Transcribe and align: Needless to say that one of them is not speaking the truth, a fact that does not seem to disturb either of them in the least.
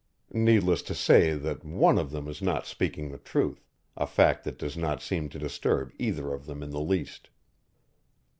Needless 0.33 0.81
to 0.81 0.95
say 0.95 1.35
that 1.35 1.63
one 1.63 1.99
of 1.99 2.09
them 2.09 2.27
is 2.27 2.41
not 2.41 2.65
speaking 2.65 3.11
the 3.11 3.19
truth, 3.19 3.69
a 3.95 4.07
fact 4.07 4.45
that 4.45 4.57
does 4.57 4.75
not 4.75 4.99
seem 4.99 5.29
to 5.29 5.37
disturb 5.37 5.93
either 5.99 6.33
of 6.33 6.47
them 6.47 6.63
in 6.63 6.71
the 6.71 6.81
least. 6.81 7.29